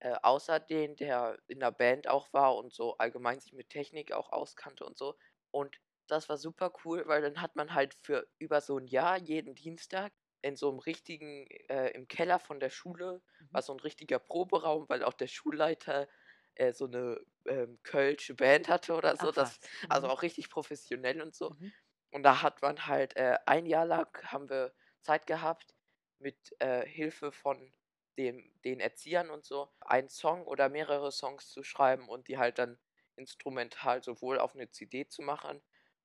äh, 0.00 0.14
außer 0.22 0.60
den, 0.60 0.96
der 0.96 1.38
in 1.46 1.60
der 1.60 1.72
Band 1.72 2.08
auch 2.08 2.32
war 2.32 2.56
und 2.56 2.72
so 2.72 2.96
allgemein 2.98 3.40
sich 3.40 3.52
mit 3.52 3.68
Technik 3.70 4.12
auch 4.12 4.32
auskannte 4.32 4.84
und 4.84 4.96
so. 4.98 5.16
Und 5.50 5.78
das 6.06 6.28
war 6.28 6.38
super 6.38 6.72
cool, 6.84 7.04
weil 7.06 7.22
dann 7.22 7.40
hat 7.42 7.56
man 7.56 7.74
halt 7.74 7.94
für 7.94 8.26
über 8.38 8.60
so 8.60 8.78
ein 8.78 8.86
Jahr 8.86 9.18
jeden 9.18 9.54
Dienstag 9.54 10.12
in 10.42 10.56
so 10.56 10.70
einem 10.70 10.78
richtigen, 10.80 11.46
äh, 11.68 11.88
im 11.90 12.08
Keller 12.08 12.38
von 12.38 12.60
der 12.60 12.70
Schule, 12.70 13.22
Mhm. 13.40 13.50
war 13.52 13.62
so 13.62 13.72
ein 13.74 13.80
richtiger 13.80 14.18
Proberaum, 14.18 14.88
weil 14.88 15.04
auch 15.04 15.12
der 15.14 15.26
Schulleiter 15.28 16.08
äh, 16.54 16.72
so 16.72 16.86
eine 16.86 17.20
ähm, 17.46 17.78
Kölsche 17.82 18.34
Band 18.34 18.68
hatte 18.68 18.94
oder 18.94 19.16
so. 19.16 19.32
Ach 19.32 19.32
Das, 19.32 19.60
also 19.88 20.08
Mhm. 20.08 20.08
auch 20.08 20.22
richtig 20.22 20.50
professionell 20.50 21.20
und 21.22 21.34
so. 21.34 21.50
Mhm. 21.50 21.72
Und 22.10 22.22
da 22.22 22.42
hat 22.42 22.62
man 22.62 22.86
halt 22.86 23.16
äh, 23.16 23.38
ein 23.46 23.66
Jahr 23.66 23.86
lang 23.86 24.08
haben 24.24 24.48
wir 24.48 24.74
Zeit 25.02 25.26
gehabt, 25.26 25.74
mit 26.18 26.54
äh, 26.60 26.86
Hilfe 26.86 27.32
von 27.32 27.72
dem, 28.18 28.52
den 28.64 28.80
Erziehern 28.80 29.30
und 29.30 29.44
so, 29.46 29.70
einen 29.80 30.08
Song 30.08 30.46
oder 30.46 30.68
mehrere 30.68 31.12
Songs 31.12 31.48
zu 31.50 31.62
schreiben 31.62 32.08
und 32.08 32.28
die 32.28 32.38
halt 32.38 32.58
dann 32.58 32.78
instrumental 33.16 34.02
sowohl 34.02 34.38
auf 34.38 34.54
eine 34.54 34.70
CD 34.70 35.06
zu 35.08 35.22
machen 35.22 35.62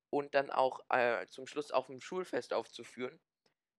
und 0.10 0.36
dann 0.36 0.52
auch 0.52 0.80
äh, 0.90 1.26
zum 1.28 1.48
Schluss 1.48 1.72
auf 1.72 1.88
dem 1.88 2.00
Schulfest 2.02 2.54
aufzuführen. 2.54 3.20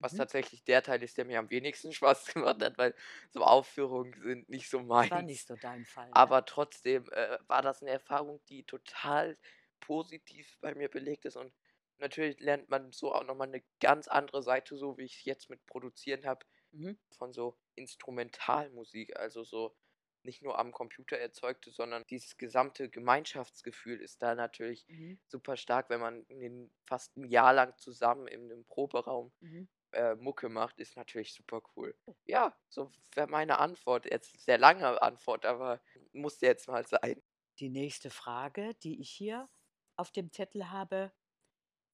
Was 0.00 0.14
Mhm. 0.14 0.16
tatsächlich 0.16 0.64
der 0.64 0.82
Teil 0.82 1.02
ist, 1.02 1.18
der 1.18 1.24
mir 1.26 1.38
am 1.40 1.50
wenigsten 1.50 1.92
Spaß 1.92 2.26
gemacht 2.34 2.62
hat, 2.62 2.78
weil 2.78 2.94
so 3.30 3.42
Aufführungen 3.44 4.14
sind 4.22 4.48
nicht 4.48 4.70
so 4.70 4.80
Das 4.90 5.10
meins. 5.10 5.12
war 5.12 5.22
nicht 5.22 5.46
so 5.46 5.54
dein 5.56 5.84
Fall. 5.84 6.16
ne? 6.16 6.34
Aber 6.34 6.44
trotzdem 6.46 7.10
äh, 7.12 7.38
war 7.46 7.62
das 7.62 7.82
eine 7.82 7.90
Erfahrung, 7.92 8.42
die 8.48 8.64
total 8.64 9.38
positiv 9.80 10.58
bei 10.60 10.74
mir 10.74 10.88
belegt 10.88 11.24
ist. 11.26 11.36
Und 11.36 11.54
natürlich 11.98 12.40
lernt 12.40 12.68
man 12.68 12.92
so 12.92 13.12
auch 13.14 13.24
nochmal 13.24 13.48
eine 13.48 13.64
ganz 13.80 14.08
andere 14.08 14.42
Seite, 14.42 14.76
so 14.76 14.98
wie 14.98 15.04
ich 15.04 15.18
es 15.18 15.24
jetzt 15.24 15.50
mit 15.50 15.64
produzieren 15.66 16.26
habe, 16.26 16.46
Mhm. 16.72 16.96
von 17.10 17.32
so 17.32 17.58
Instrumentalmusik. 17.74 19.16
Also 19.18 19.44
so 19.44 19.76
nicht 20.22 20.42
nur 20.42 20.58
am 20.58 20.72
Computer 20.72 21.18
erzeugte, 21.18 21.70
sondern 21.70 22.04
dieses 22.08 22.36
gesamte 22.36 22.90
Gemeinschaftsgefühl 22.90 24.00
ist 24.00 24.22
da 24.22 24.34
natürlich 24.34 24.86
Mhm. 24.88 25.16
super 25.28 25.56
stark, 25.56 25.90
wenn 25.90 26.00
man 26.00 26.24
in 26.26 26.40
den, 26.40 26.72
fast 26.86 27.16
ein 27.16 27.24
Jahr 27.24 27.52
lang 27.54 27.76
zusammen 27.78 28.26
in 28.28 28.42
einem 28.50 28.64
Proberaum 28.66 29.32
Mhm. 29.40 29.66
äh, 29.92 30.14
Mucke 30.16 30.48
macht, 30.48 30.80
ist 30.80 30.96
natürlich 30.96 31.34
super 31.34 31.62
cool. 31.76 31.96
Ja, 32.24 32.56
so 32.68 32.90
wäre 33.14 33.26
meine 33.28 33.58
Antwort. 33.58 34.04
Jetzt 34.06 34.40
sehr 34.44 34.58
lange 34.58 35.00
Antwort, 35.02 35.46
aber 35.46 35.80
muss 36.12 36.40
jetzt 36.40 36.68
mal 36.68 36.86
sein. 36.86 37.22
Die 37.58 37.68
nächste 37.68 38.10
Frage, 38.10 38.74
die 38.82 39.00
ich 39.00 39.10
hier 39.10 39.48
auf 39.96 40.10
dem 40.10 40.30
Zettel 40.32 40.70
habe. 40.70 41.12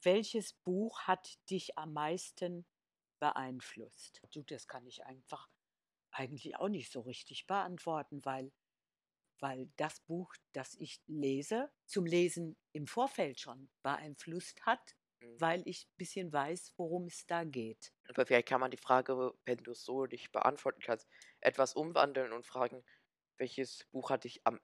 Welches 0.02 0.52
Buch 0.52 1.02
hat 1.02 1.38
dich 1.50 1.78
am 1.78 1.92
meisten 1.92 2.66
beeinflusst? 3.21 4.21
Du, 4.32 4.42
das 4.42 4.66
kann 4.68 4.87
ich 4.87 5.04
einfach 5.04 5.49
eigentlich 6.12 6.56
auch 6.56 6.68
nicht 6.68 6.92
so 6.92 7.00
richtig 7.02 7.47
beantworten, 7.47 8.25
weil, 8.25 8.52
weil 9.40 9.73
das 9.76 10.00
Buch, 10.00 10.35
das 10.52 10.75
ich 10.75 11.02
lese, 11.06 11.73
zum 11.87 12.06
Lesen 12.06 12.56
im 12.73 12.87
Vorfeld 12.87 13.40
schon 13.40 13.71
beeinflusst 13.82 14.66
hat, 14.66 14.97
Mhm. 15.23 15.38
weil 15.38 15.62
ich 15.68 15.87
ein 15.87 15.97
bisschen 15.99 16.32
weiß, 16.32 16.75
worum 16.78 17.06
es 17.06 17.26
da 17.26 17.44
geht. 17.44 17.92
Aber 18.09 18.26
vielleicht 18.26 18.47
kann 18.49 18.61
man 18.61 18.71
die 18.71 18.76
Frage, 18.76 19.35
wenn 19.44 19.59
du 19.59 19.73
es 19.73 19.85
so 19.85 20.06
nicht 20.06 20.30
beantworten 20.32 20.80
kannst, 20.82 21.09
etwas 21.40 21.75
umwandeln 21.75 22.32
und 22.32 22.47
fragen, 22.47 22.85
welches 23.38 23.87
Buch 23.92 24.11
hat 24.11 24.25
dich 24.25 24.47
am 24.47 24.61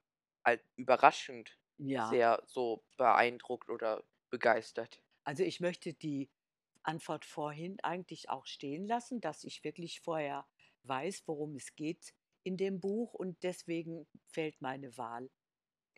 überraschend 0.77 1.59
Ja. 1.79 2.21
sehr 2.21 2.43
so 2.47 2.85
beeindruckt 2.97 3.71
oder 3.71 4.05
begeistert? 4.31 5.03
Also 5.29 5.43
ich 5.43 5.61
möchte 5.61 5.93
die 5.93 6.31
Antwort 6.83 7.27
vorhin 7.27 7.79
eigentlich 7.81 8.31
auch 8.31 8.47
stehen 8.47 8.87
lassen, 8.87 9.21
dass 9.21 9.45
ich 9.45 9.63
wirklich 9.63 10.01
vorher 10.01 10.49
weiß, 10.85 11.25
worum 11.27 11.55
es 11.57 11.77
geht 11.77 12.15
in 12.45 12.57
dem 12.57 12.81
Buch 12.81 13.13
und 13.13 13.43
deswegen 13.43 14.09
fällt 14.27 14.63
meine 14.63 14.97
Wahl 14.97 15.31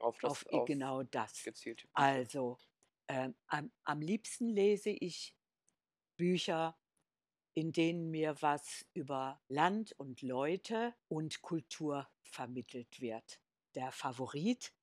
Auf 0.01 0.19
das 0.21 0.43
auf, 0.51 0.51
i- 0.51 0.61
genau 0.65 1.05
das. 1.05 1.45
gezielte 1.45 1.87
Bücher. 1.95 2.27
Also 2.27 2.59
ähm, 3.09 3.37
am, 3.47 3.73
am 3.85 4.01
liebsten 4.01 4.49
lese 4.49 4.91
ich 4.91 5.37
Bücher, 6.17 6.79
in 7.55 7.73
denen 7.73 8.11
mir 8.11 8.43
was 8.43 8.87
über 8.95 9.43
Land 9.49 9.93
und 9.99 10.23
Leute 10.23 10.95
und 11.09 11.43
Kultur 11.43 12.09
vermittelt 12.23 13.01
wird. 13.01 13.41
Der 13.75 13.93
Favorit 13.93 14.75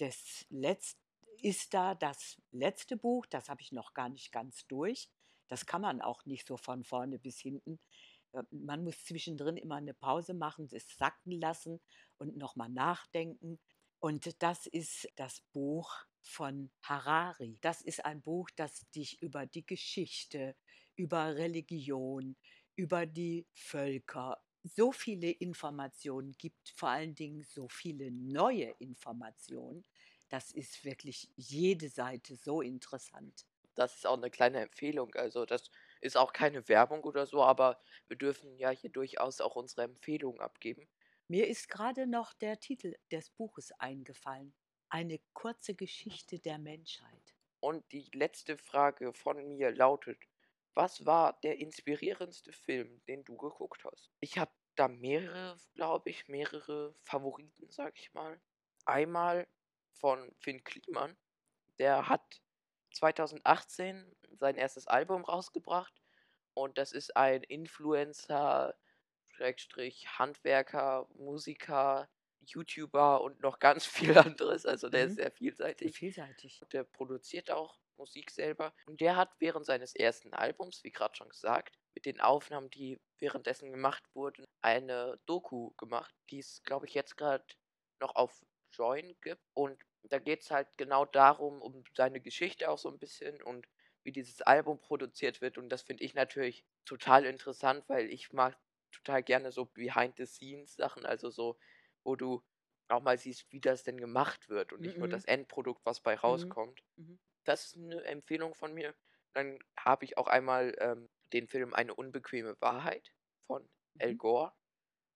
des 0.00 0.46
Letz 0.50 0.98
ist 1.42 1.74
da 1.74 1.94
das 1.94 2.40
letzte 2.52 2.96
Buch, 2.96 3.26
das 3.26 3.48
habe 3.48 3.62
ich 3.62 3.72
noch 3.72 3.94
gar 3.94 4.08
nicht 4.08 4.32
ganz 4.32 4.66
durch. 4.68 5.08
Das 5.48 5.66
kann 5.66 5.82
man 5.82 6.00
auch 6.00 6.24
nicht 6.24 6.46
so 6.46 6.56
von 6.56 6.84
vorne 6.84 7.18
bis 7.18 7.38
hinten. 7.40 7.78
Äh, 8.32 8.42
Man 8.50 8.84
muss 8.84 9.04
zwischendrin 9.04 9.56
immer 9.56 9.76
eine 9.76 9.94
Pause 9.94 10.34
machen, 10.34 10.68
es 10.72 10.96
sacken 10.96 11.32
lassen 11.32 11.80
und 12.18 12.36
nochmal 12.36 12.68
nachdenken. 12.70 13.60
Und 14.00 14.42
das 14.42 14.66
ist 14.66 15.08
das 15.16 15.42
Buch 15.52 15.92
von 16.22 16.70
Harari. 16.82 17.58
Das 17.60 17.82
ist 17.82 18.04
ein 18.04 18.22
Buch, 18.22 18.50
das 18.56 18.88
dich 18.90 19.20
über 19.22 19.46
die 19.46 19.66
Geschichte, 19.66 20.56
über 20.96 21.36
Religion, 21.36 22.36
über 22.76 23.06
die 23.06 23.46
Völker 23.54 24.40
so 24.64 24.92
viele 24.92 25.30
Informationen 25.30 26.32
gibt, 26.38 26.70
vor 26.76 26.90
allen 26.90 27.14
Dingen 27.16 27.42
so 27.42 27.68
viele 27.68 28.10
neue 28.12 28.70
Informationen. 28.78 29.84
Das 30.32 30.50
ist 30.50 30.84
wirklich 30.84 31.28
jede 31.36 31.90
Seite 31.90 32.36
so 32.36 32.62
interessant. 32.62 33.46
Das 33.74 33.96
ist 33.96 34.06
auch 34.06 34.16
eine 34.16 34.30
kleine 34.30 34.60
Empfehlung. 34.60 35.14
Also 35.14 35.44
das 35.44 35.70
ist 36.00 36.16
auch 36.16 36.32
keine 36.32 36.66
Werbung 36.68 37.04
oder 37.04 37.26
so, 37.26 37.42
aber 37.42 37.82
wir 38.08 38.16
dürfen 38.16 38.56
ja 38.56 38.70
hier 38.70 38.88
durchaus 38.88 39.42
auch 39.42 39.56
unsere 39.56 39.82
Empfehlungen 39.82 40.40
abgeben. 40.40 40.88
Mir 41.26 41.48
ist 41.48 41.68
gerade 41.68 42.06
noch 42.06 42.32
der 42.32 42.60
Titel 42.60 42.94
des 43.10 43.30
Buches 43.30 43.72
eingefallen. 43.72 44.54
Eine 44.88 45.18
kurze 45.32 45.74
Geschichte 45.74 46.38
der 46.38 46.58
Menschheit. 46.58 47.34
Und 47.60 47.90
die 47.92 48.10
letzte 48.12 48.58
Frage 48.58 49.14
von 49.14 49.48
mir 49.48 49.70
lautet, 49.70 50.18
was 50.74 51.06
war 51.06 51.40
der 51.40 51.58
inspirierendste 51.58 52.52
Film, 52.52 53.02
den 53.06 53.24
du 53.24 53.36
geguckt 53.38 53.84
hast? 53.84 54.10
Ich 54.20 54.38
habe 54.38 54.52
da 54.76 54.88
mehrere, 54.88 55.56
glaube 55.74 56.10
ich, 56.10 56.28
mehrere 56.28 56.94
Favoriten, 57.02 57.70
sag 57.70 57.98
ich 57.98 58.12
mal. 58.14 58.40
Einmal 58.84 59.48
von 59.92 60.32
Finn 60.40 60.62
Kliman, 60.64 61.16
der 61.78 62.08
hat 62.08 62.40
2018 62.94 64.14
sein 64.32 64.56
erstes 64.56 64.86
Album 64.86 65.24
rausgebracht 65.24 65.94
und 66.54 66.78
das 66.78 66.92
ist 66.92 67.16
ein 67.16 67.42
Influencer, 67.42 68.74
Schrägstrich, 69.28 70.18
Handwerker, 70.18 71.08
Musiker, 71.14 72.08
YouTuber 72.40 73.22
und 73.22 73.40
noch 73.40 73.58
ganz 73.58 73.86
viel 73.86 74.16
anderes. 74.18 74.66
Also 74.66 74.88
der 74.88 75.04
ist 75.06 75.12
Mhm. 75.12 75.16
sehr 75.16 75.30
vielseitig. 75.32 75.96
Vielseitig. 75.96 76.60
Der 76.72 76.84
produziert 76.84 77.50
auch 77.50 77.78
Musik 77.96 78.30
selber. 78.30 78.74
Und 78.86 79.00
der 79.00 79.16
hat 79.16 79.30
während 79.38 79.64
seines 79.66 79.94
ersten 79.94 80.34
Albums, 80.34 80.82
wie 80.84 80.90
gerade 80.90 81.14
schon 81.16 81.28
gesagt, 81.28 81.78
mit 81.94 82.04
den 82.06 82.20
Aufnahmen, 82.20 82.70
die 82.70 83.00
währenddessen 83.18 83.70
gemacht 83.70 84.02
wurden, 84.14 84.44
eine 84.60 85.18
Doku 85.26 85.70
gemacht, 85.76 86.14
die 86.30 86.40
es, 86.40 86.62
glaube 86.64 86.86
ich, 86.86 86.94
jetzt 86.94 87.16
gerade 87.16 87.44
noch 88.00 88.16
auf 88.16 88.42
Join 88.72 89.16
gibt. 89.20 89.42
Und 89.54 89.82
da 90.04 90.18
geht 90.18 90.42
es 90.42 90.50
halt 90.50 90.76
genau 90.78 91.04
darum, 91.04 91.62
um 91.62 91.84
seine 91.96 92.20
Geschichte 92.20 92.70
auch 92.70 92.78
so 92.78 92.90
ein 92.90 92.98
bisschen 92.98 93.42
und 93.42 93.66
wie 94.04 94.12
dieses 94.12 94.42
Album 94.42 94.80
produziert 94.80 95.40
wird. 95.40 95.58
Und 95.58 95.68
das 95.68 95.82
finde 95.82 96.04
ich 96.04 96.14
natürlich 96.14 96.64
total 96.84 97.24
interessant, 97.24 97.88
weil 97.88 98.10
ich 98.10 98.32
mag 98.32 98.58
total 98.90 99.22
gerne 99.22 99.52
so 99.52 99.66
Behind-the-Scenes-Sachen, 99.66 101.06
also 101.06 101.30
so, 101.30 101.58
wo 102.04 102.16
du 102.16 102.42
auch 102.88 103.00
mal 103.02 103.16
siehst, 103.18 103.50
wie 103.52 103.60
das 103.60 103.84
denn 103.84 103.96
gemacht 103.98 104.48
wird 104.48 104.72
und 104.72 104.80
nicht 104.82 104.98
nur 104.98 105.08
Mhm. 105.08 105.08
das 105.08 105.24
Endprodukt, 105.24 105.80
was 105.86 106.00
bei 106.00 106.14
rauskommt. 106.16 106.82
Mhm. 106.96 107.18
Das 107.44 107.66
ist 107.66 107.76
eine 107.76 108.02
Empfehlung 108.04 108.54
von 108.54 108.74
mir. 108.74 108.94
Dann 109.32 109.58
habe 109.78 110.04
ich 110.04 110.18
auch 110.18 110.26
einmal 110.28 110.74
ähm, 110.80 111.10
den 111.32 111.48
Film 111.48 111.74
Eine 111.74 111.94
unbequeme 111.94 112.56
Wahrheit 112.60 113.14
von 113.46 113.68
Al 114.00 114.14
Mhm. 114.14 114.16
Gore, 114.16 114.52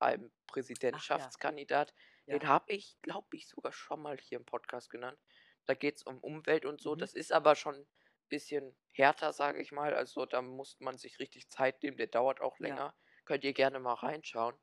einem 0.00 0.32
Präsidentschaftskandidat. 0.46 1.92
Ja. 1.92 1.96
Den 2.26 2.48
habe 2.48 2.72
ich, 2.72 2.96
glaube 3.02 3.28
ich, 3.36 3.48
sogar 3.48 3.72
schon 3.72 4.02
mal 4.02 4.16
hier 4.18 4.38
im 4.38 4.44
Podcast 4.44 4.90
genannt. 4.90 5.18
Da 5.66 5.74
geht 5.74 5.96
es 5.96 6.02
um 6.02 6.18
Umwelt 6.18 6.64
und 6.64 6.80
so. 6.80 6.94
Mhm. 6.94 6.98
Das 6.98 7.14
ist 7.14 7.32
aber 7.32 7.54
schon 7.56 7.74
ein 7.76 7.86
bisschen 8.28 8.76
härter, 8.92 9.32
sage 9.32 9.60
ich 9.60 9.72
mal. 9.72 9.94
Also 9.94 10.26
da 10.26 10.42
muss 10.42 10.76
man 10.80 10.98
sich 10.98 11.18
richtig 11.18 11.48
Zeit 11.48 11.82
nehmen. 11.82 11.96
Der 11.96 12.06
dauert 12.08 12.40
auch 12.40 12.58
Ja. 12.58 12.68
länger. 12.68 12.94
Könnt 13.24 13.44
ihr 13.44 13.52
gerne 13.52 13.78
mal 13.80 13.94
reinschauen. 13.94 14.56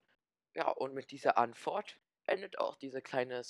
Ja, 0.56 0.70
und 0.70 0.94
mit 0.94 1.12
dieser 1.12 1.38
Antwort 1.38 2.00
endet 2.26 2.58
auch 2.60 2.76
diese 2.78 3.02
kleine 3.02 3.42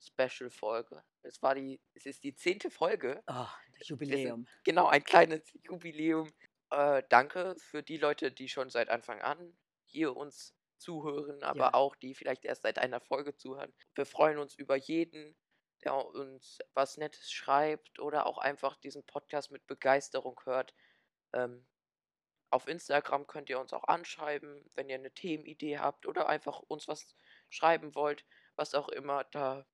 Special-Folge. 0.00 1.02
Es 1.22 1.42
war 1.42 1.54
die, 1.54 1.80
es 1.94 2.06
ist 2.06 2.24
die 2.24 2.34
zehnte 2.34 2.70
Folge. 2.70 3.22
Oh, 3.26 3.46
Jubiläum. 3.82 4.46
Genau, 4.64 4.86
ein 4.86 5.04
kleines 5.04 5.42
Jubiläum. 5.64 6.30
Äh, 6.70 7.02
danke 7.08 7.56
für 7.58 7.82
die 7.82 7.96
Leute, 7.96 8.30
die 8.30 8.48
schon 8.48 8.70
seit 8.70 8.88
Anfang 8.90 9.20
an 9.22 9.56
hier 9.84 10.14
uns 10.16 10.54
zuhören, 10.78 11.42
aber 11.42 11.74
Ja. 11.74 11.74
auch 11.74 11.96
die 11.96 12.14
vielleicht 12.14 12.44
erst 12.44 12.62
seit 12.62 12.78
einer 12.78 13.00
Folge 13.00 13.36
zuhören. 13.36 13.74
Wir 13.94 14.06
freuen 14.06 14.38
uns 14.38 14.54
über 14.54 14.76
jeden, 14.76 15.36
der 15.84 15.94
uns 16.06 16.58
was 16.74 16.96
Nettes 16.96 17.30
schreibt 17.32 18.00
oder 18.00 18.26
auch 18.26 18.38
einfach 18.38 18.76
diesen 18.76 19.04
Podcast 19.06 19.50
mit 19.50 19.66
Begeisterung 19.66 20.40
hört. 20.44 20.74
Ähm, 21.34 21.66
auf 22.50 22.66
Instagram 22.68 23.26
könnt 23.26 23.50
ihr 23.50 23.60
uns 23.60 23.72
auch 23.72 23.84
anschreiben, 23.84 24.70
wenn 24.74 24.88
ihr 24.88 24.96
eine 24.96 25.12
Themenidee 25.12 25.78
habt 25.78 26.06
oder 26.06 26.28
einfach 26.28 26.60
uns 26.60 26.88
was 26.88 27.16
schreiben 27.50 27.94
wollt, 27.94 28.26
was 28.56 28.74
auch 28.74 28.88
immer. 28.88 29.24
Da 29.24 29.66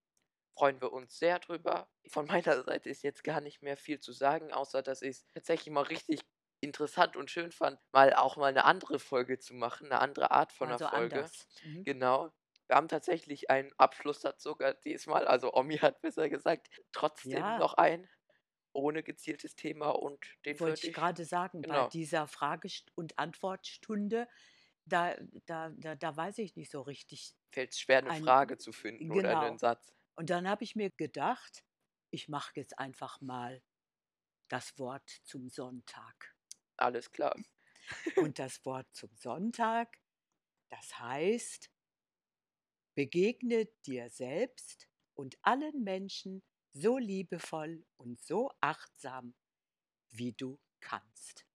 freuen 0.56 0.80
wir 0.80 0.92
uns 0.92 1.18
sehr 1.18 1.38
drüber. 1.40 1.90
Von 2.08 2.26
meiner 2.26 2.62
Seite 2.64 2.90
ist 2.90 3.02
jetzt 3.04 3.24
gar 3.24 3.40
nicht 3.40 3.62
mehr 3.62 3.76
viel 3.76 4.00
zu 4.00 4.12
sagen, 4.12 4.52
außer 4.52 4.82
dass 4.82 5.02
ich 5.02 5.10
es 5.10 5.26
tatsächlich 5.34 5.72
mal 5.72 5.82
richtig 5.82 6.23
interessant 6.64 7.16
und 7.16 7.30
schön 7.30 7.52
fand, 7.52 7.78
mal 7.92 8.14
auch 8.14 8.36
mal 8.36 8.46
eine 8.48 8.64
andere 8.64 8.98
Folge 8.98 9.38
zu 9.38 9.54
machen, 9.54 9.86
eine 9.92 10.00
andere 10.00 10.30
Art 10.30 10.52
von 10.52 10.70
Also 10.70 10.86
einer 10.86 10.88
Folge. 10.88 11.30
Mhm. 11.62 11.84
Genau. 11.84 12.32
Wir 12.66 12.76
haben 12.76 12.88
tatsächlich 12.88 13.50
einen 13.50 13.72
Abschlusssatz 13.78 14.42
sogar 14.42 14.74
diesmal, 14.74 15.26
also 15.26 15.52
Omi 15.54 15.78
hat 15.78 16.00
besser 16.00 16.28
gesagt, 16.30 16.68
trotzdem 16.92 17.32
Ja. 17.32 17.58
noch 17.58 17.74
ein, 17.74 18.08
ohne 18.72 19.02
gezieltes 19.02 19.56
Thema 19.56 19.90
und 19.90 20.26
den 20.44 20.58
Wollte 20.60 20.82
würde 20.82 20.88
ich 20.88 20.92
gerade 20.94 21.24
sagen, 21.24 21.64
bei 21.66 21.68
genau. 21.68 21.88
dieser 21.90 22.26
Frage- 22.26 22.68
und 22.94 23.18
Antwortstunde, 23.18 24.28
da, 24.86 25.16
da, 25.46 25.70
da, 25.76 25.94
da 25.94 26.16
weiß 26.16 26.38
ich 26.38 26.56
nicht 26.56 26.70
so 26.70 26.82
richtig. 26.82 27.34
fällt 27.52 27.72
es 27.72 27.80
schwer, 27.80 27.98
eine 27.98 28.10
Ein- 28.10 28.22
Frage 28.24 28.58
zu 28.58 28.72
finden 28.72 29.10
oder 29.12 29.22
genau. 29.22 29.40
einen 29.40 29.58
Satz. 29.58 29.94
Und 30.16 30.30
dann 30.30 30.48
habe 30.48 30.64
ich 30.64 30.76
mir 30.76 30.90
gedacht, 30.90 31.64
ich 32.10 32.28
mache 32.28 32.52
jetzt 32.56 32.78
einfach 32.78 33.20
mal 33.20 33.62
das 34.48 34.78
Wort 34.78 35.08
zum 35.24 35.48
Sonntag. 35.48 36.33
Alles 36.76 37.10
klar. 37.10 37.34
Und 38.16 38.38
das 38.38 38.64
Wort 38.64 38.86
zum 38.92 39.14
Sonntag, 39.16 39.98
das 40.70 40.98
heißt, 40.98 41.70
begegne 42.94 43.66
dir 43.86 44.10
selbst 44.10 44.88
und 45.14 45.36
allen 45.42 45.84
Menschen 45.84 46.42
so 46.72 46.98
liebevoll 46.98 47.84
und 47.96 48.20
so 48.20 48.50
achtsam, 48.60 49.34
wie 50.10 50.32
du 50.32 50.58
kannst. 50.80 51.46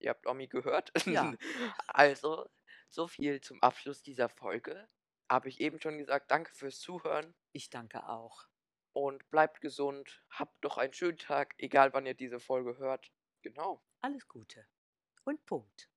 Ihr 0.00 0.10
habt 0.10 0.26
Omi 0.26 0.48
gehört. 0.48 0.92
Ja. 1.06 1.34
also, 1.86 2.48
so 2.88 3.08
viel 3.08 3.40
zum 3.40 3.62
Abschluss 3.62 4.02
dieser 4.02 4.28
Folge. 4.28 4.88
Habe 5.30 5.48
ich 5.48 5.60
eben 5.60 5.80
schon 5.80 5.98
gesagt, 5.98 6.30
danke 6.30 6.54
fürs 6.54 6.78
Zuhören 6.78 7.34
Ich 7.52 7.70
danke 7.70 8.08
auch. 8.08 8.46
und 8.92 9.28
bleibt 9.30 9.60
gesund. 9.60 10.22
Habt 10.30 10.62
noch 10.62 10.78
einen 10.78 10.92
schönen 10.92 11.18
Tag, 11.18 11.54
egal 11.58 11.92
wann 11.92 12.06
ihr 12.06 12.14
diese 12.14 12.40
Folge 12.40 12.78
hört. 12.78 13.10
Genau. 13.44 13.78
Alles 14.00 14.26
Gute. 14.26 14.64
Und 15.24 15.44
Punkt. 15.44 15.90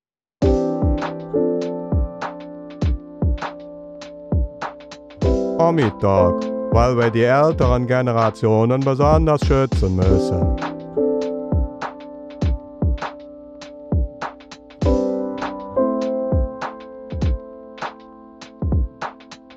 Omi-Talk, 5.57 6.43
weil 6.73 6.97
wir 6.97 7.09
die 7.09 7.23
älteren 7.23 7.87
Generationen 7.87 8.81
besonders 8.81 9.39
schützen 9.45 9.95
müssen. 9.95 10.57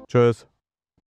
Tschüss. 0.07 0.47